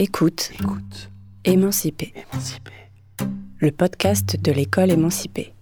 Écoute. 0.00 0.52
Écoute. 0.60 1.10
Émancipé. 1.42 2.14
Émancipé. 2.14 2.70
Le 3.58 3.72
podcast 3.72 4.40
de 4.40 4.52
l'école 4.52 4.92
émancipée. 4.92 5.52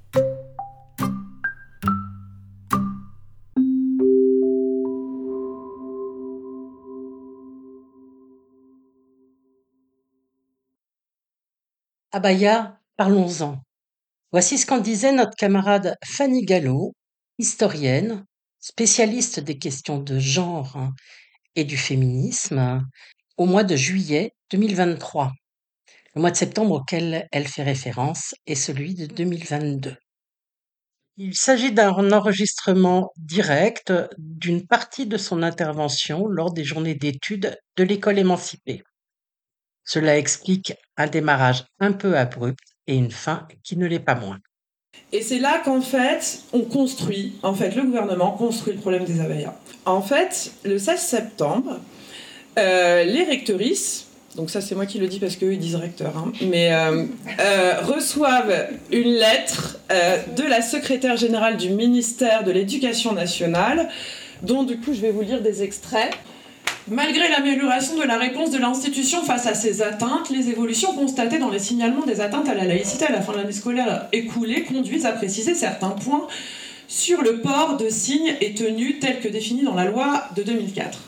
Abaya, 12.13 12.79
parlons-en. 12.99 13.63
Voici 14.33 14.59
ce 14.59 14.67
qu'en 14.67 14.81
disait 14.81 15.13
notre 15.13 15.35
camarade 15.35 15.95
Fanny 16.05 16.45
Gallo, 16.45 16.93
historienne, 17.39 18.27
spécialiste 18.61 19.41
des 19.41 19.57
questions 19.57 19.99
de 19.99 20.19
genre 20.19 20.91
et 21.55 21.65
du 21.65 21.79
féminisme, 21.79 22.83
au 23.37 23.47
mois 23.47 23.65
de 23.65 23.77
juillet 23.77 24.33
2023. 24.51 25.33
Le 26.15 26.21
mois 26.21 26.31
de 26.31 26.37
septembre 26.37 26.77
auquel 26.77 27.29
elle 27.33 27.47
fait 27.47 27.63
référence 27.63 28.35
est 28.47 28.55
celui 28.55 28.95
de 28.95 29.07
2022. 29.07 29.97
Il 31.19 31.35
s'agit 31.35 31.73
d'un 31.73 32.13
enregistrement 32.13 33.11
direct 33.17 33.93
d'une 34.19 34.67
partie 34.67 35.07
de 35.07 35.17
son 35.17 35.43
intervention 35.43 36.27
lors 36.27 36.53
des 36.53 36.65
journées 36.65 36.95
d'études 36.95 37.59
de 37.77 37.85
l'école 37.85 38.19
émancipée. 38.19 38.83
Cela 39.85 40.19
explique 40.19 40.75
un 40.97 41.07
démarrage 41.07 41.65
un 41.79 41.93
peu 41.93 42.17
abrupt 42.17 42.65
et 42.87 42.97
une 42.97 43.11
fin 43.11 43.47
qui 43.63 43.77
ne 43.77 43.87
l'est 43.87 44.01
pas 44.01 44.15
moins. 44.15 44.39
Et 45.13 45.23
c'est 45.23 45.39
là 45.39 45.61
qu'en 45.65 45.81
fait, 45.81 46.43
on 46.53 46.63
construit, 46.63 47.39
en 47.43 47.55
fait, 47.55 47.75
le 47.75 47.83
gouvernement 47.83 48.33
construit 48.33 48.75
le 48.75 48.81
problème 48.81 49.05
des 49.05 49.21
abayas. 49.21 49.55
En 49.85 50.03
fait, 50.03 50.53
le 50.65 50.79
16 50.79 51.01
septembre, 51.01 51.81
euh, 52.59 53.05
les 53.05 53.25
rectrices, 53.25 54.07
donc 54.35 54.51
ça 54.51 54.61
c'est 54.61 54.75
moi 54.75 54.87
qui 54.87 54.99
le 54.99 55.09
dis 55.09 55.19
parce 55.19 55.37
qu'eux 55.37 55.53
ils 55.53 55.59
disent 55.59 55.77
recteur, 55.77 56.17
hein, 56.17 56.33
mais 56.43 56.73
euh, 56.73 57.05
euh, 57.41 57.75
reçoivent 57.83 58.69
une 58.91 59.11
lettre 59.11 59.79
de 60.37 60.43
la 60.43 60.63
secrétaire 60.63 61.17
générale 61.17 61.57
du 61.57 61.71
ministère 61.71 62.45
de 62.45 62.51
l'Éducation 62.51 63.13
nationale, 63.13 63.89
dont 64.43 64.63
du 64.63 64.79
coup 64.79 64.95
je 64.95 65.01
vais 65.01 65.11
vous 65.11 65.23
lire 65.23 65.43
des 65.43 65.63
extraits. 65.63 66.15
Malgré 66.89 67.29
l'amélioration 67.29 67.99
de 67.99 68.05
la 68.05 68.17
réponse 68.17 68.53
de 68.53 68.59
l'institution 68.59 69.25
face 69.25 69.47
à 69.47 69.55
ces 69.55 69.83
atteintes, 69.83 70.31
les 70.31 70.51
évolutions 70.51 70.95
constatées 70.95 71.39
dans 71.39 71.51
les 71.51 71.59
signalements 71.59 72.07
des 72.07 72.21
atteintes 72.21 72.49
à 72.49 72.55
la 72.55 72.65
laïcité 72.65 73.07
à 73.07 73.13
la 73.13 73.21
fin 73.21 73.33
de 73.33 73.39
l'année 73.39 73.51
scolaire 73.51 74.07
écoulée 74.13 74.63
conduisent 74.63 75.05
à 75.05 75.11
préciser 75.11 75.55
certains 75.55 75.91
points 75.91 76.29
sur 76.87 77.23
le 77.23 77.41
port 77.41 77.77
de 77.77 77.89
signes 77.89 78.37
et 78.41 78.55
tenues 78.55 78.99
tels 79.01 79.19
que 79.19 79.27
définis 79.27 79.65
dans 79.65 79.75
la 79.75 79.87
loi 79.87 80.25
de 80.37 80.45
2004. 80.45 81.01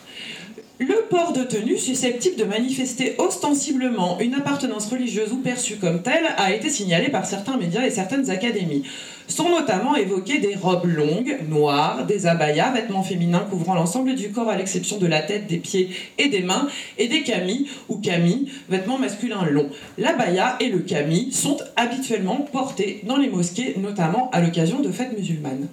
Le 0.81 1.09
port 1.09 1.33
de 1.33 1.43
tenue 1.43 1.77
susceptible 1.77 2.37
de 2.37 2.45
manifester 2.45 3.15
ostensiblement 3.17 4.17
une 4.21 4.33
appartenance 4.33 4.87
religieuse 4.87 5.33
ou 5.33 5.39
perçue 5.39 5.75
comme 5.75 6.01
telle 6.01 6.23
a 6.37 6.53
été 6.53 6.69
signalé 6.69 7.09
par 7.09 7.25
certains 7.25 7.57
médias 7.57 7.85
et 7.85 7.89
certaines 7.89 8.29
académies. 8.29 8.83
Sont 9.27 9.49
notamment 9.49 9.97
évoquées 9.97 10.37
des 10.37 10.55
robes 10.55 10.85
longues, 10.85 11.37
noires, 11.49 12.05
des 12.05 12.27
abayas, 12.27 12.71
vêtements 12.71 13.03
féminins 13.03 13.45
couvrant 13.49 13.73
l'ensemble 13.73 14.15
du 14.15 14.31
corps 14.31 14.47
à 14.47 14.55
l'exception 14.55 14.97
de 14.99 15.05
la 15.05 15.21
tête, 15.21 15.47
des 15.47 15.57
pieds 15.57 15.89
et 16.17 16.29
des 16.29 16.43
mains, 16.43 16.69
et 16.97 17.09
des 17.09 17.23
camis 17.23 17.67
ou 17.89 17.97
camis, 17.97 18.49
vêtements 18.69 18.97
masculins 18.97 19.43
longs. 19.47 19.69
L'abaya 19.97 20.55
et 20.61 20.69
le 20.69 20.79
camis 20.79 21.33
sont 21.33 21.57
habituellement 21.75 22.47
portés 22.53 23.01
dans 23.03 23.17
les 23.17 23.27
mosquées, 23.27 23.75
notamment 23.77 24.29
à 24.31 24.39
l'occasion 24.39 24.79
de 24.79 24.91
fêtes 24.93 25.11
musulmanes. 25.17 25.67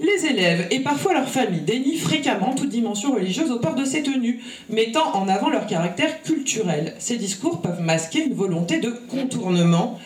Les 0.00 0.26
élèves 0.26 0.66
et 0.72 0.80
parfois 0.80 1.14
leurs 1.14 1.28
familles 1.28 1.60
dénient 1.60 1.96
fréquemment 1.96 2.52
toute 2.54 2.68
dimension 2.68 3.12
religieuse 3.12 3.52
au 3.52 3.60
port 3.60 3.76
de 3.76 3.84
ces 3.84 4.02
tenues, 4.02 4.40
mettant 4.68 5.14
en 5.14 5.28
avant 5.28 5.50
leur 5.50 5.68
caractère 5.68 6.20
culturel. 6.22 6.94
Ces 6.98 7.16
discours 7.16 7.62
peuvent 7.62 7.80
masquer 7.80 8.24
une 8.24 8.34
volonté 8.34 8.78
de 8.78 8.90
contournement 8.90 10.00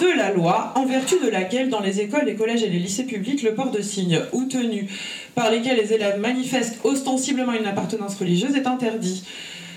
de 0.00 0.06
la 0.16 0.32
loi, 0.32 0.72
en 0.76 0.86
vertu 0.86 1.16
de 1.22 1.28
laquelle, 1.28 1.68
dans 1.68 1.80
les 1.80 2.00
écoles, 2.00 2.24
les 2.24 2.36
collèges 2.36 2.62
et 2.62 2.70
les 2.70 2.78
lycées 2.78 3.04
publics, 3.04 3.42
le 3.42 3.54
port 3.54 3.70
de 3.70 3.82
signes 3.82 4.20
ou 4.32 4.44
tenues 4.44 4.88
par 5.34 5.50
lesquels 5.50 5.76
les 5.76 5.92
élèves 5.92 6.18
manifestent 6.18 6.78
ostensiblement 6.82 7.52
une 7.52 7.66
appartenance 7.66 8.16
religieuse 8.16 8.56
est 8.56 8.66
interdit. 8.66 9.24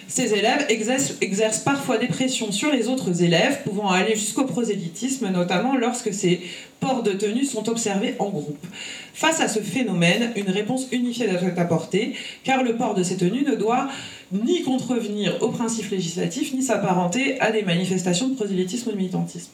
Ces 0.09 0.34
élèves 0.34 0.66
exercent, 0.69 1.59
parfois 1.59 1.97
des 1.97 2.07
pressions 2.07 2.51
sur 2.53 2.72
les 2.72 2.88
autres 2.88 3.23
élèves, 3.23 3.63
pouvant 3.63 3.90
aller 3.90 4.16
jusqu'au 4.16 4.45
prosélytisme, 4.45 5.29
notamment 5.29 5.75
lorsque 5.75 6.13
ces 6.13 6.41
ports 6.79 7.03
de 7.03 7.12
tenue 7.12 7.44
sont 7.44 7.68
observés 7.68 8.16
en 8.19 8.29
groupe. 8.29 8.66
Face 9.13 9.41
à 9.41 9.50
ce 9.50 9.59
phénomène, 9.59 10.31
une 10.38 10.50
réponse 10.50 10.88
unifiée 10.94 11.28
doit 11.28 11.41
être 11.41 11.59
apportée, 11.59 12.13
car 12.45 12.63
le 12.63 12.78
port 12.78 12.94
de 12.94 13.03
ces 13.03 13.18
tenues 13.18 13.44
ne 13.44 13.56
doit 13.56 13.90
ni 14.31 14.63
contrevenir 14.63 15.41
aux 15.41 15.50
principes 15.50 15.91
législatifs, 15.91 16.53
ni 16.53 16.63
s'apparenter 16.63 17.39
à 17.41 17.51
des 17.51 17.63
manifestations 17.63 18.29
de 18.29 18.35
prosélytisme 18.35 18.89
ou 18.89 18.91
de 18.94 18.97
militantisme. 18.97 19.51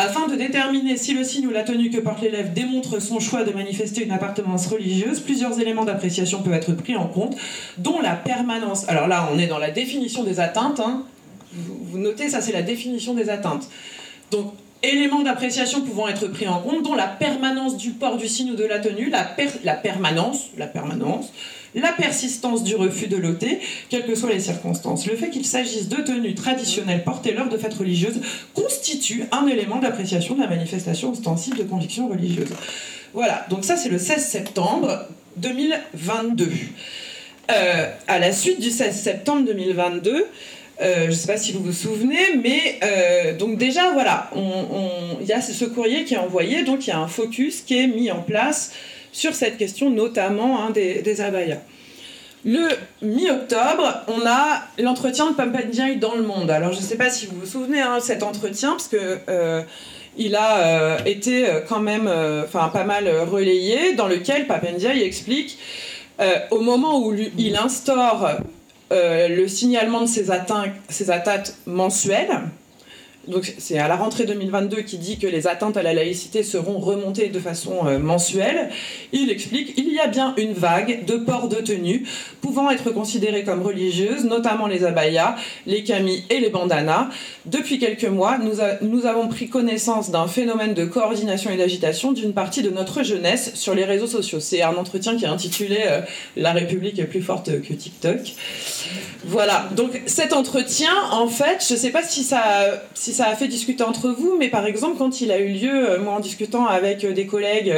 Afin 0.00 0.28
de 0.28 0.36
déterminer 0.36 0.96
si 0.96 1.12
le 1.12 1.24
signe 1.24 1.48
ou 1.48 1.50
la 1.50 1.64
tenue 1.64 1.90
que 1.90 1.98
porte 1.98 2.22
l'élève 2.22 2.52
démontre 2.52 3.02
son 3.02 3.18
choix 3.18 3.42
de 3.42 3.50
manifester 3.50 4.04
une 4.04 4.12
appartenance 4.12 4.68
religieuse, 4.68 5.18
plusieurs 5.18 5.58
éléments 5.58 5.84
d'appréciation 5.84 6.40
peuvent 6.40 6.54
être 6.54 6.72
pris 6.72 6.94
en 6.94 7.08
compte, 7.08 7.36
dont 7.78 8.00
la 8.00 8.14
permanence. 8.14 8.88
Alors 8.88 9.08
là, 9.08 9.28
on 9.34 9.40
est 9.40 9.48
dans 9.48 9.58
la 9.58 9.72
définition 9.72 10.22
des 10.22 10.38
atteintes. 10.38 10.78
Hein. 10.78 11.02
Vous, 11.52 11.98
notez, 11.98 12.28
ça 12.28 12.40
c'est 12.40 12.52
la 12.52 12.62
définition 12.62 13.12
des 13.12 13.28
atteintes. 13.28 13.68
Donc, 14.30 14.52
éléments 14.82 15.22
d'appréciation 15.22 15.80
pouvant 15.80 16.08
être 16.08 16.26
pris 16.28 16.46
en 16.46 16.60
compte, 16.60 16.82
dont 16.82 16.94
la 16.94 17.06
permanence 17.06 17.76
du 17.76 17.90
port 17.90 18.16
du 18.16 18.28
signe 18.28 18.52
ou 18.52 18.54
de 18.54 18.64
la 18.64 18.78
tenue, 18.78 19.10
la, 19.10 19.28
la 19.64 19.74
permanence, 19.74 20.50
la 20.56 20.66
permanence, 20.66 21.32
la 21.74 21.92
persistance 21.92 22.64
du 22.64 22.76
refus 22.76 23.08
de 23.08 23.16
l'ôter, 23.16 23.60
quelles 23.88 24.06
que 24.06 24.14
soient 24.14 24.30
les 24.30 24.40
circonstances. 24.40 25.06
Le 25.06 25.16
fait 25.16 25.30
qu'il 25.30 25.44
s'agisse 25.44 25.88
de 25.88 25.96
tenues 25.96 26.34
traditionnelles 26.34 27.04
portées 27.04 27.32
lors 27.32 27.48
de 27.48 27.56
fêtes 27.56 27.74
religieuses 27.74 28.20
constitue 28.54 29.24
un 29.32 29.46
élément 29.46 29.78
d'appréciation 29.78 30.34
de 30.34 30.40
la 30.40 30.48
manifestation 30.48 31.12
ostensible 31.12 31.58
de 31.58 31.64
conviction 31.64 32.08
religieuse. 32.08 32.50
Voilà, 33.14 33.46
donc 33.50 33.64
ça 33.64 33.76
c'est 33.76 33.88
le 33.88 33.98
16 33.98 34.24
septembre 34.24 35.06
2022. 35.36 36.50
Euh, 37.50 37.90
à 38.06 38.18
la 38.18 38.32
suite 38.32 38.60
du 38.60 38.70
16 38.70 38.94
septembre 38.94 39.46
2022, 39.46 40.26
euh, 40.80 41.04
je 41.04 41.06
ne 41.06 41.12
sais 41.12 41.26
pas 41.26 41.36
si 41.36 41.52
vous 41.52 41.62
vous 41.62 41.72
souvenez, 41.72 42.36
mais 42.40 42.78
euh, 42.84 43.36
donc 43.36 43.58
déjà 43.58 43.90
voilà, 43.92 44.30
il 45.20 45.26
y 45.26 45.32
a 45.32 45.40
ce 45.40 45.64
courrier 45.64 46.04
qui 46.04 46.14
est 46.14 46.18
envoyé, 46.18 46.62
donc 46.62 46.86
il 46.86 46.90
y 46.90 46.92
a 46.92 46.98
un 46.98 47.08
focus 47.08 47.62
qui 47.62 47.78
est 47.78 47.88
mis 47.88 48.12
en 48.12 48.22
place 48.22 48.72
sur 49.10 49.34
cette 49.34 49.56
question, 49.56 49.90
notamment 49.90 50.62
hein, 50.62 50.70
des, 50.70 51.02
des, 51.02 51.20
abayas. 51.20 51.58
Le 52.44 52.68
mi-octobre, 53.02 54.04
on 54.06 54.24
a 54.24 54.62
l'entretien 54.78 55.30
de 55.30 55.34
Papandiaï 55.34 55.96
dans 55.96 56.14
le 56.14 56.22
monde. 56.22 56.48
Alors, 56.50 56.72
je 56.72 56.78
ne 56.78 56.84
sais 56.84 56.96
pas 56.96 57.10
si 57.10 57.26
vous 57.26 57.40
vous 57.40 57.46
souvenez 57.46 57.80
de 57.80 57.82
hein, 57.82 57.98
cet 58.00 58.22
entretien, 58.22 58.70
parce 58.70 58.86
que 58.86 59.18
euh, 59.28 59.62
il 60.16 60.36
a 60.36 60.98
été 61.06 61.46
quand 61.68 61.80
même 61.80 62.10
pas 62.52 62.84
mal 62.84 63.08
relayé, 63.28 63.94
dans 63.94 64.06
lequel 64.06 64.46
Papandiaï 64.46 65.02
explique, 65.02 65.58
au 66.50 66.60
moment 66.60 67.00
où 67.04 67.14
il 67.14 67.56
instaure 67.56 68.40
le 68.90 69.46
signalement 69.48 70.00
de 70.02 70.06
ces 70.06 70.30
atteintes, 70.30 70.72
atteintes 71.10 71.54
mensuelles, 71.66 72.40
donc 73.28 73.54
c'est 73.58 73.78
à 73.78 73.88
la 73.88 73.96
rentrée 73.96 74.24
2022 74.24 74.78
qui 74.82 74.98
dit 74.98 75.18
que 75.18 75.26
les 75.26 75.46
atteintes 75.46 75.76
à 75.76 75.82
la 75.82 75.92
laïcité 75.92 76.42
seront 76.42 76.78
remontées 76.78 77.28
de 77.28 77.38
façon 77.38 77.86
euh, 77.86 77.98
mensuelle. 77.98 78.70
Il 79.12 79.30
explique 79.30 79.74
il 79.76 79.92
y 79.92 79.98
a 79.98 80.06
bien 80.06 80.34
une 80.38 80.54
vague 80.54 81.04
de 81.04 81.16
ports 81.16 81.48
de 81.48 81.56
tenue 81.56 82.06
pouvant 82.40 82.70
être 82.70 82.90
considérées 82.90 83.44
comme 83.44 83.62
religieuses, 83.62 84.24
notamment 84.24 84.66
les 84.66 84.84
abayas, 84.84 85.36
les 85.66 85.84
camis 85.84 86.24
et 86.30 86.40
les 86.40 86.48
bandanas. 86.48 87.08
Depuis 87.44 87.78
quelques 87.78 88.04
mois, 88.04 88.38
nous, 88.38 88.56
nous 88.80 89.06
avons 89.06 89.28
pris 89.28 89.48
connaissance 89.48 90.10
d'un 90.10 90.26
phénomène 90.26 90.74
de 90.74 90.84
coordination 90.84 91.50
et 91.50 91.56
d'agitation 91.56 92.12
d'une 92.12 92.32
partie 92.32 92.62
de 92.62 92.70
notre 92.70 93.02
jeunesse 93.02 93.52
sur 93.54 93.74
les 93.74 93.84
réseaux 93.84 94.06
sociaux. 94.06 94.40
C'est 94.40 94.62
un 94.62 94.76
entretien 94.76 95.16
qui 95.16 95.24
est 95.24 95.28
intitulé 95.28 95.80
euh, 95.86 96.00
La 96.36 96.52
République 96.52 96.98
est 96.98 97.04
plus 97.04 97.22
forte 97.22 97.60
que 97.60 97.74
TikTok. 97.74 98.20
Voilà, 99.30 99.68
donc 99.72 100.00
cet 100.06 100.32
entretien, 100.32 100.90
en 101.12 101.28
fait, 101.28 101.62
je 101.68 101.74
ne 101.74 101.78
sais 101.78 101.90
pas 101.90 102.02
si 102.02 102.24
ça, 102.24 102.40
si 102.94 103.12
ça 103.12 103.26
a 103.26 103.36
fait 103.36 103.46
discuter 103.46 103.84
entre 103.84 104.08
vous, 104.08 104.36
mais 104.38 104.48
par 104.48 104.64
exemple, 104.64 104.96
quand 104.96 105.20
il 105.20 105.30
a 105.30 105.38
eu 105.38 105.48
lieu, 105.48 105.90
euh, 105.90 106.00
moi 106.00 106.14
en 106.14 106.20
discutant 106.20 106.66
avec 106.66 107.04
euh, 107.04 107.12
des 107.12 107.26
collègues, 107.26 107.74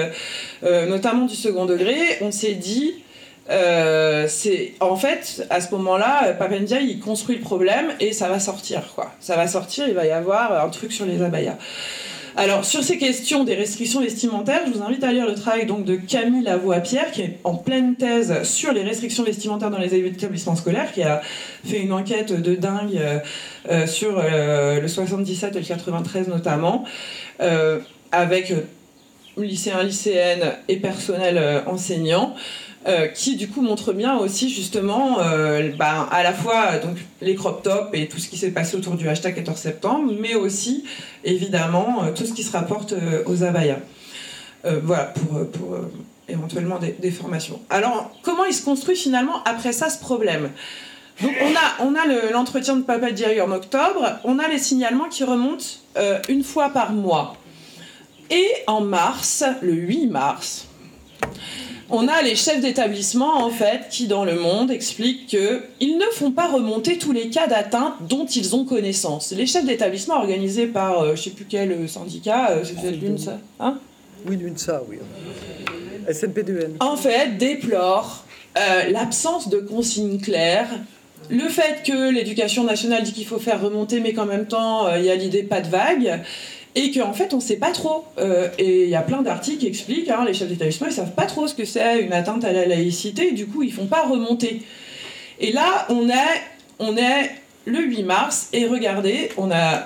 euh, 0.63 0.87
notamment 0.87 1.27
du 1.27 1.35
second 1.35 1.67
degré, 1.67 1.97
on 2.21 2.31
s'est 2.31 2.55
dit, 2.55 3.03
c'est 3.49 4.75
en 4.79 4.95
fait 4.95 5.45
à 5.51 5.61
ce 5.61 5.73
moment-là, 5.75 6.35
Papendia 6.35 6.79
il 6.79 7.01
construit 7.01 7.35
le 7.35 7.43
problème 7.43 7.95
et 7.99 8.13
ça 8.13 8.29
va 8.29 8.39
sortir 8.39 8.83
quoi. 8.95 9.11
Ça 9.19 9.35
va 9.35 9.49
sortir, 9.49 9.89
il 9.89 9.95
va 9.95 10.07
y 10.07 10.13
avoir 10.13 10.65
un 10.65 10.69
truc 10.69 10.93
sur 10.93 11.05
les 11.05 11.21
abayas. 11.21 11.57
Alors, 12.41 12.65
sur 12.65 12.83
ces 12.83 12.97
questions 12.97 13.45
des 13.45 13.55
restrictions 13.55 14.01
vestimentaires, 14.01 14.63
je 14.67 14.73
vous 14.73 14.83
invite 14.83 15.05
à 15.05 15.13
lire 15.13 15.27
le 15.27 15.35
travail 15.35 15.67
donc, 15.67 15.85
de 15.85 15.97
Camille 15.97 16.43
Lavoie-Pierre, 16.43 17.11
qui 17.11 17.21
est 17.21 17.39
en 17.45 17.55
pleine 17.55 17.97
thèse 17.97 18.45
sur 18.45 18.73
les 18.73 18.83
restrictions 18.83 19.25
vestimentaires 19.25 19.69
dans 19.69 19.77
les 19.77 19.95
établissements 19.95 20.57
scolaires, 20.57 20.91
qui 20.91 21.03
a 21.03 21.21
fait 21.67 21.81
une 21.81 21.93
enquête 21.93 22.33
de 22.33 22.55
dingue 22.55 22.97
euh, 22.97 23.19
euh, 23.71 23.87
sur 23.87 24.19
euh, 24.19 24.81
le 24.81 24.89
77 24.89 25.55
et 25.55 25.59
le 25.59 25.67
93 25.67 26.29
notamment, 26.29 26.87
avec 28.11 28.55
lycéens, 29.37 29.83
lycéennes 29.83 30.55
et 30.69 30.77
personnel 30.77 31.63
enseignant. 31.67 32.35
Euh, 32.87 33.09
qui 33.09 33.37
du 33.37 33.47
coup 33.49 33.61
montre 33.61 33.93
bien 33.93 34.17
aussi 34.17 34.49
justement 34.49 35.19
euh, 35.21 35.71
ben, 35.77 36.09
à 36.11 36.23
la 36.23 36.33
fois 36.33 36.79
donc, 36.79 36.97
les 37.21 37.35
crop 37.35 37.63
tops 37.63 37.91
et 37.93 38.09
tout 38.09 38.19
ce 38.19 38.27
qui 38.29 38.39
s'est 38.39 38.53
passé 38.53 38.75
autour 38.75 38.95
du 38.95 39.07
hashtag 39.07 39.35
14 39.35 39.59
septembre, 39.59 40.13
mais 40.19 40.35
aussi 40.35 40.85
évidemment 41.23 42.07
tout 42.15 42.25
ce 42.25 42.33
qui 42.33 42.43
se 42.43 42.53
rapporte 42.53 42.95
aux 43.27 43.43
abayas. 43.43 43.81
voilà, 44.65 45.05
pour, 45.05 45.47
pour 45.51 45.77
éventuellement 46.27 46.79
des, 46.79 47.11
formations. 47.11 47.61
Alors, 47.69 48.13
comment 48.23 48.45
il 48.47 48.55
se 48.55 48.65
construit 48.65 48.97
finalement 48.97 49.43
après 49.45 49.73
ça 49.73 49.91
ce 49.91 49.99
problème? 49.99 50.51
Donc 51.21 51.33
on 51.43 51.51
a, 51.51 51.87
on 51.87 51.95
a 51.95 52.31
l'entretien 52.33 52.77
de 52.77 52.83
Papa 52.83 53.09
en 53.45 53.53
octobre, 53.53 54.19
on 54.25 54.39
a 54.39 54.49
les 54.49 54.59
signalements 54.59 55.09
qui 55.09 55.23
remontent 55.23 55.67
une 56.31 56.45
fois 56.45 56.71
par 56.71 56.93
mois. 56.93 57.37
Et 58.31 58.47
en 58.69 58.81
mars, 58.81 59.45
le 59.61 59.73
8 59.73 60.07
mars, 60.07 60.67
on 61.91 62.09
a 62.09 62.23
les 62.23 62.37
chefs 62.37 62.61
d'établissement 62.61 63.45
en 63.45 63.51
fait 63.51 63.89
qui 63.91 64.07
dans 64.07 64.25
le 64.25 64.37
monde 64.37 64.71
expliquent 64.71 65.27
qu'ils 65.27 65.99
ne 65.99 66.05
font 66.13 66.31
pas 66.31 66.49
remonter 66.49 66.99
tous 66.99 67.13
les 67.13 67.31
cas 67.31 67.47
d'atteinte 67.47 67.95
dont 68.09 68.27
ils 68.27 68.55
ont 68.55 68.65
connaissance. 68.65 69.33
Les 69.33 69.47
chefs 69.47 69.65
d'établissement 69.65 70.17
organisés 70.17 70.67
par 70.67 71.05
je 71.05 71.11
euh, 71.11 71.17
je 71.17 71.23
sais 71.23 71.31
plus 71.31 71.47
quel 71.49 71.73
euh, 71.73 71.87
syndicat, 71.87 72.51
euh, 72.51 72.65
c'est 72.65 72.91
l'UNSA, 72.93 73.39
hein? 73.59 73.79
Oui, 74.27 74.37
l'UNSA, 74.37 74.83
oui. 74.89 74.99
SNP2N. 76.09 76.77
En 76.81 76.97
fait, 76.97 77.37
déplorent 77.39 78.25
l'absence 78.91 79.49
de 79.49 79.59
consignes 79.59 80.19
claires 80.21 80.69
le 81.29 81.49
fait 81.49 81.83
que 81.85 82.11
l'éducation 82.11 82.65
nationale 82.65 83.05
dit 83.05 83.13
qu'il 83.13 83.27
faut 83.27 83.39
faire 83.39 83.61
remonter, 83.61 84.01
mais 84.01 84.13
qu'en 84.13 84.27
même 84.27 84.47
temps, 84.47 84.93
il 84.97 85.05
y 85.05 85.11
a 85.11 85.15
l'idée 85.15 85.43
pas 85.43 85.61
de 85.61 85.69
vague, 85.69 86.21
et 86.75 86.91
qu'en 86.93 87.13
fait 87.13 87.33
on 87.33 87.37
ne 87.37 87.43
sait 87.43 87.57
pas 87.57 87.73
trop. 87.73 88.05
Euh, 88.19 88.49
et 88.59 88.85
il 88.85 88.89
y 88.89 88.95
a 88.95 89.03
plein 89.03 89.23
d'articles 89.23 89.59
qui 89.59 89.67
expliquent, 89.67 90.09
hein, 90.09 90.25
les 90.27 90.35
chefs 90.35 90.49
d'établissement 90.49 90.87
ils 90.87 90.93
savent 90.93 91.15
pas 91.15 91.27
trop 91.27 91.47
ce 91.47 91.55
que 91.55 91.65
c'est 91.65 92.01
une 92.01 92.13
atteinte 92.13 92.45
à 92.45 92.53
la 92.53 92.67
laïcité, 92.67 93.33
du 93.33 93.47
coup 93.47 93.63
ils 93.63 93.73
font 93.73 93.87
pas 93.87 94.07
remonter. 94.07 94.63
Et 95.39 95.53
là 95.53 95.87
on 95.89 96.09
est, 96.09 96.43
on 96.79 96.97
est 96.97 97.31
le 97.65 97.81
8 97.81 98.03
mars, 98.05 98.49
et 98.53 98.67
regardez, 98.67 99.31
on 99.37 99.51
a 99.51 99.85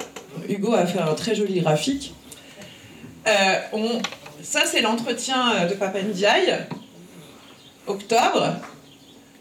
Hugo 0.49 0.73
a 0.73 0.87
fait 0.87 0.99
un 0.99 1.15
très 1.15 1.35
joli 1.35 1.61
graphique. 1.61 2.15
Euh, 3.27 3.57
ça 4.43 4.63
c'est 4.67 4.83
l'entretien 4.83 5.67
de 5.69 5.75
Papa 5.75 6.03
Ndiaye, 6.03 6.59
octobre. 7.87 8.57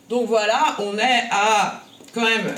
Donc 0.09 0.27
voilà, 0.27 0.75
on 0.79 0.97
est 0.97 1.23
à 1.31 1.81
quand 2.13 2.21
même 2.21 2.53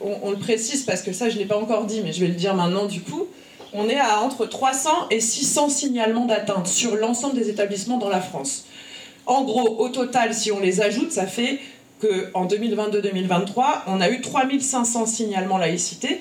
on, 0.00 0.30
le 0.30 0.36
précise 0.36 0.84
parce 0.84 1.02
que 1.02 1.12
ça 1.12 1.28
je 1.28 1.34
ne 1.34 1.40
l'ai 1.40 1.46
pas 1.46 1.56
encore 1.56 1.84
dit, 1.84 2.00
mais 2.02 2.12
je 2.12 2.20
vais 2.20 2.28
le 2.28 2.34
dire 2.34 2.54
maintenant 2.54 2.86
du 2.86 3.00
coup 3.00 3.26
on 3.72 3.88
est 3.88 3.98
à 3.98 4.20
entre 4.20 4.46
300 4.46 4.90
et 5.10 5.20
600 5.20 5.68
signalements 5.68 6.26
d'atteinte 6.26 6.66
sur 6.66 6.96
l'ensemble 6.96 7.34
des 7.34 7.50
établissements 7.50 7.98
dans 7.98 8.08
la 8.08 8.20
France. 8.20 8.66
En 9.26 9.42
gros, 9.42 9.80
au 9.80 9.88
total, 9.88 10.34
si 10.34 10.52
on 10.52 10.60
les 10.60 10.80
ajoute, 10.80 11.10
ça 11.10 11.26
fait 11.26 11.58
qu'en 12.00 12.46
2022-2023, 12.46 13.64
on 13.88 14.00
a 14.00 14.08
eu 14.08 14.20
3500 14.20 15.06
signalements 15.06 15.58
laïcité 15.58 16.20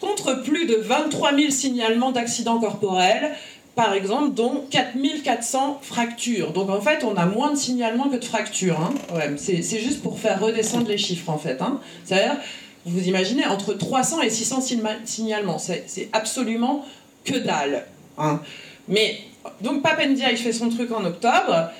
contre 0.00 0.42
plus 0.42 0.66
de 0.66 0.76
23 0.76 1.36
000 1.36 1.50
signalements 1.50 2.10
d'accidents 2.10 2.58
corporels, 2.58 3.32
par 3.74 3.92
exemple, 3.92 4.34
dont 4.34 4.64
4400 4.70 5.80
fractures. 5.82 6.52
Donc 6.52 6.70
en 6.70 6.80
fait, 6.80 7.04
on 7.04 7.16
a 7.16 7.26
moins 7.26 7.52
de 7.52 7.56
signalements 7.56 8.08
que 8.08 8.16
de 8.16 8.24
fractures. 8.24 8.80
Hein. 8.80 8.94
c'est 9.36 9.62
juste 9.62 10.02
pour 10.02 10.18
faire 10.18 10.40
redescendre 10.40 10.88
les 10.88 10.98
chiffres, 10.98 11.30
en 11.30 11.38
fait. 11.38 11.60
Hein. 11.60 11.80
C'est-à-dire, 12.04 12.36
vous 12.86 13.08
imaginez, 13.08 13.46
entre 13.46 13.74
300 13.74 14.22
et 14.22 14.30
600 14.30 14.62
signalements. 15.04 15.58
C'est 15.58 16.08
absolument 16.12 16.84
que 17.24 17.36
dalle. 17.36 17.86
Hein. 18.18 18.40
Mais, 18.88 19.20
donc 19.60 19.82
Papendia, 19.82 20.30
il 20.30 20.38
fait 20.38 20.52
son 20.52 20.70
truc 20.70 20.90
en 20.92 21.04
octobre. 21.04 21.70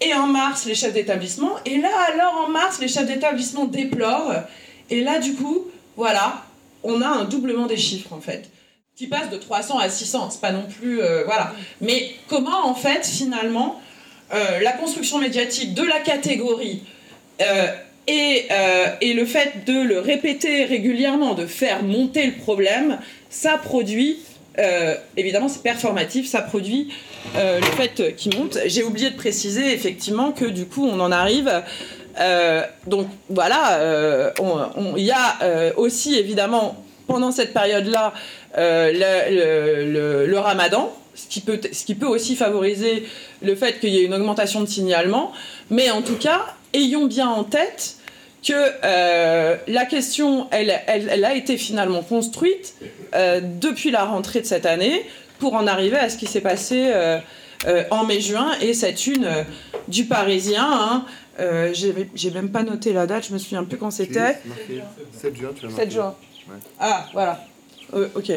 Et 0.00 0.12
en 0.14 0.26
mars, 0.26 0.66
les 0.66 0.74
chefs 0.74 0.92
d'établissement. 0.92 1.52
Et 1.64 1.78
là, 1.78 1.90
alors, 2.12 2.46
en 2.46 2.50
mars, 2.50 2.78
les 2.80 2.88
chefs 2.88 3.06
d'établissement 3.06 3.64
déplorent. 3.64 4.34
Et 4.90 5.02
là, 5.02 5.18
du 5.18 5.34
coup, 5.34 5.66
voilà, 5.96 6.44
on 6.82 7.00
a 7.00 7.06
un 7.06 7.24
doublement 7.24 7.66
des 7.66 7.76
chiffres, 7.76 8.12
en 8.12 8.20
fait. 8.20 8.50
Qui 8.96 9.06
passe 9.06 9.30
de 9.30 9.36
300 9.36 9.78
à 9.78 9.88
600. 9.88 10.30
C'est 10.30 10.40
pas 10.40 10.52
non 10.52 10.66
plus. 10.66 11.00
Euh, 11.00 11.24
voilà. 11.24 11.52
Mais 11.80 12.14
comment, 12.28 12.66
en 12.66 12.74
fait, 12.74 13.06
finalement, 13.06 13.80
euh, 14.32 14.60
la 14.60 14.72
construction 14.72 15.18
médiatique 15.18 15.74
de 15.74 15.82
la 15.82 16.00
catégorie 16.00 16.82
euh, 17.40 17.66
et, 18.06 18.46
euh, 18.50 18.86
et, 19.00 19.14
le 19.14 19.24
fait 19.24 19.64
de 19.66 19.80
le 19.80 19.98
répéter 19.98 20.64
régulièrement, 20.64 21.34
de 21.34 21.46
faire 21.46 21.82
monter 21.82 22.26
le 22.26 22.32
problème, 22.32 22.98
ça 23.30 23.56
produit, 23.56 24.18
euh, 24.58 24.94
évidemment 25.16 25.48
c'est 25.48 25.62
performatif, 25.62 26.28
ça 26.28 26.42
produit 26.42 26.92
euh, 27.36 27.60
le 27.60 27.66
fait 27.66 28.14
qu'il 28.16 28.36
monte. 28.36 28.58
J'ai 28.66 28.82
oublié 28.82 29.10
de 29.10 29.16
préciser 29.16 29.72
effectivement 29.72 30.32
que 30.32 30.44
du 30.44 30.66
coup 30.66 30.86
on 30.86 31.00
en 31.00 31.12
arrive. 31.12 31.50
donc 32.86 33.08
voilà, 33.30 34.32
il 34.96 35.04
y 35.04 35.10
a 35.10 35.72
aussi 35.76 36.16
évidemment 36.16 36.76
pendant 37.06 37.32
cette 37.32 37.54
période-là 37.54 38.12
le, 38.56 39.84
le, 39.86 40.26
le, 40.26 40.38
ramadan, 40.38 40.94
ce 41.14 41.26
qui, 41.26 41.40
peut, 41.40 41.58
ce 41.72 41.84
qui 41.84 41.94
peut 41.94 42.06
aussi 42.06 42.36
favoriser 42.36 43.04
le 43.42 43.54
fait 43.56 43.80
qu'il 43.80 43.90
y 43.90 43.98
ait 43.98 44.04
une 44.04 44.14
augmentation 44.14 44.60
de 44.60 44.66
signalement. 44.66 45.32
Mais 45.70 45.90
en 45.90 46.02
tout 46.02 46.16
cas, 46.16 46.54
ayons 46.74 47.06
bien 47.06 47.28
en 47.28 47.44
tête 47.44 47.96
que 48.44 48.52
euh, 48.84 49.56
la 49.66 49.86
question, 49.86 50.48
elle, 50.50 50.72
elle, 50.86 51.24
a 51.24 51.34
été 51.34 51.56
finalement 51.56 52.02
construite 52.02 52.74
euh, 53.14 53.40
depuis 53.42 53.90
la 53.90 54.04
rentrée 54.04 54.40
de 54.42 54.46
cette 54.46 54.66
année 54.66 55.06
pour 55.38 55.54
en 55.54 55.66
arriver 55.66 55.96
à 55.96 56.10
ce 56.10 56.18
qui 56.18 56.26
s'est 56.26 56.42
passé 56.42 56.90
euh, 56.92 57.20
en 57.90 58.04
mai-juin 58.04 58.52
et 58.60 58.74
cette 58.74 59.06
une 59.06 59.28
du 59.88 60.04
Parisien. 60.04 60.66
Hein, 60.68 61.04
J'ai 61.72 62.30
même 62.30 62.50
pas 62.50 62.62
noté 62.62 62.92
la 62.92 63.06
date, 63.06 63.26
je 63.28 63.32
me 63.32 63.38
souviens 63.38 63.64
plus 63.64 63.78
quand 63.78 63.90
c'était. 63.90 64.36
7 65.12 65.36
juin, 65.36 65.50
tu 65.58 65.70
7 65.70 65.90
juin. 65.90 66.14
Ah, 66.78 67.06
voilà. 67.14 67.44
ok. 67.92 68.30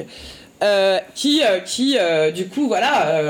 Euh, 0.63 0.97
qui, 1.13 1.43
euh, 1.43 1.59
qui 1.59 1.97
euh, 1.99 2.31
du 2.31 2.47
coup, 2.47 2.67
voilà, 2.67 3.21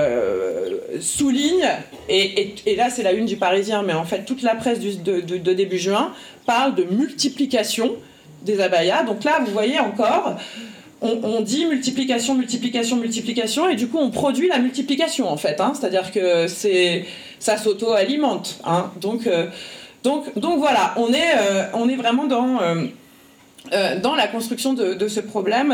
souligne, 1.02 1.68
et, 2.08 2.56
là 2.78 2.90
c'est 2.90 3.04
la 3.04 3.12
une 3.12 3.26
du 3.26 3.36
Parisien, 3.36 3.84
mais 3.84 3.92
en 3.92 4.06
fait 4.06 4.24
toute 4.24 4.44
la 4.44 4.56
presse 4.56 4.80
de, 4.80 5.54
début 5.54 5.78
juin 5.78 6.14
parle 6.46 6.76
de 6.76 6.84
multiplication 6.84 7.98
des 8.44 8.62
abayas. 8.62 9.04
Donc 9.04 9.26
là, 9.26 9.42
vous 9.46 9.52
voyez 9.52 9.78
encore, 9.78 10.38
on, 11.02 11.42
dit 11.42 11.66
multiplication, 11.66 12.34
multiplication, 12.36 12.96
multiplication, 12.96 13.68
et 13.68 13.76
du 13.76 13.90
coup 13.90 13.98
on 13.98 14.10
produit 14.10 14.48
la 14.48 14.60
multiplication 14.60 15.28
en 15.28 15.38
fait. 15.38 15.60
Hein, 15.60 15.74
C'est-à-dire 15.78 16.14
que 16.14 16.48
ça 16.48 17.58
s'auto-alimente. 17.58 18.62
Hein, 18.64 18.90
donc, 19.02 19.28
donc, 20.02 20.40
donc 20.40 20.60
voilà, 20.60 20.94
on 20.96 21.12
est, 21.12 21.34
on 21.74 21.90
est 21.90 21.98
vraiment 21.98 22.26
dans, 22.26 22.60
dans 24.02 24.16
la 24.16 24.28
construction 24.28 24.74
de, 24.74 25.08
ce 25.08 25.20
problème. 25.20 25.74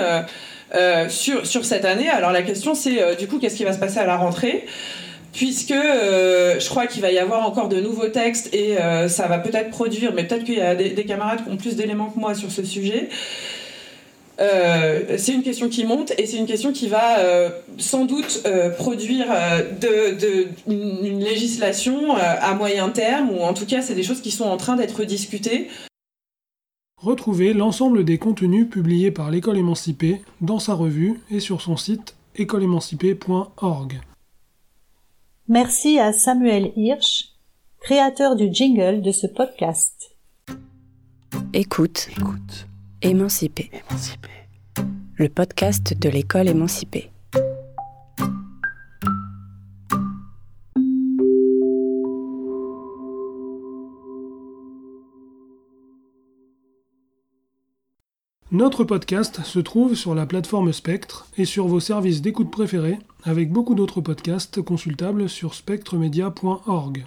Euh, 0.76 1.08
sur, 1.08 1.46
sur 1.46 1.66
cette 1.66 1.86
année. 1.86 2.10
Alors 2.10 2.32
la 2.32 2.42
question 2.42 2.74
c'est 2.74 3.00
euh, 3.00 3.14
du 3.14 3.28
coup 3.28 3.38
qu'est-ce 3.38 3.56
qui 3.56 3.64
va 3.64 3.74
se 3.74 3.78
passer 3.78 4.00
à 4.00 4.08
la 4.08 4.18
rentrée? 4.18 4.66
Puisque 5.32 5.70
euh, 5.70 6.60
je 6.60 6.68
crois 6.68 6.88
qu'il 6.88 7.04
va 7.04 7.12
y 7.12 7.20
avoir 7.20 7.48
encore 7.48 7.70
de 7.70 7.80
nouveaux 7.80 8.08
textes 8.08 8.52
et 8.54 8.76
ça 9.08 9.28
va 9.28 9.40
peut-être 9.40 9.70
produire, 9.70 10.14
mais 10.14 10.24
peut-être 10.24 10.44
qu'il 10.44 10.56
y 10.56 10.62
a 10.62 10.76
des, 10.76 11.06
camarades 11.06 11.44
qui 11.44 11.52
ont 11.52 11.58
plus 11.58 11.76
d'éléments 11.76 12.10
que 12.10 12.20
moi 12.20 12.34
sur 12.36 12.52
ce 12.52 12.64
sujet. 12.64 13.10
c'est 14.38 15.34
une 15.34 15.42
question 15.42 15.70
qui 15.70 15.86
monte 15.86 16.14
et 16.20 16.28
c'est 16.28 16.38
une 16.38 16.46
question 16.46 16.72
qui 16.72 16.88
va 16.88 17.18
sans 17.80 18.06
doute 18.06 18.44
produire 18.78 19.26
de, 19.82 20.14
de, 20.20 20.48
une 20.68 21.24
législation 21.24 22.16
à 22.16 22.54
moyen 22.54 22.90
terme, 22.90 23.32
ou 23.32 23.42
en 23.42 23.56
tout 23.56 23.66
cas 23.66 23.82
c'est 23.82 23.96
des 23.96 24.04
choses 24.04 24.22
qui 24.22 24.30
sont 24.30 24.46
en 24.46 24.58
train 24.58 24.76
d'être 24.76 25.04
discutées. 25.04 25.68
Retrouvez 27.04 27.52
l'ensemble 27.52 28.06
des 28.06 28.18
contenus 28.18 28.70
publiés 28.70 29.12
par 29.12 29.30
l'école 29.30 29.58
émancipée 29.58 30.22
dans 30.40 30.60
sa 30.60 30.74
revue 30.74 31.20
et 31.30 31.42
sur 31.42 31.60
son 31.60 31.76
site 31.76 32.16
écoleémancipée.org. 32.38 34.00
Merci 35.50 36.00
à 36.00 36.14
Samuel 36.14 36.72
Hirsch, 36.78 37.34
créateur 37.82 38.38
du 38.38 38.48
jingle 38.54 39.02
de 39.02 39.12
ce 39.12 39.28
podcast. 39.28 40.16
Écoute, 41.52 42.08
écoute, 42.18 42.68
émancipé. 43.02 43.70
Le 45.18 45.28
podcast 45.28 46.00
de 46.00 46.08
l'école 46.08 46.48
émancipée. 46.48 47.13
Notre 58.54 58.84
podcast 58.84 59.44
se 59.44 59.58
trouve 59.58 59.96
sur 59.96 60.14
la 60.14 60.28
plateforme 60.28 60.74
Spectre 60.74 61.26
et 61.40 61.46
sur 61.46 61.66
vos 61.66 61.80
services 61.80 62.22
d'écoute 62.22 62.52
préférés, 62.52 63.00
avec 63.24 63.52
beaucoup 63.52 63.74
d'autres 63.74 64.00
podcasts 64.00 64.62
consultables 64.62 65.28
sur 65.28 65.56
spectremedia.org. 65.56 67.02